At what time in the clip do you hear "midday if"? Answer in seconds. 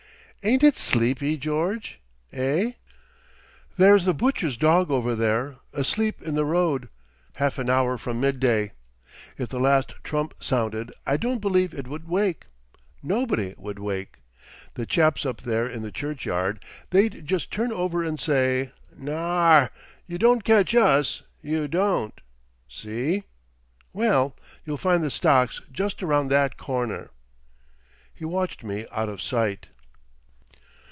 8.19-9.49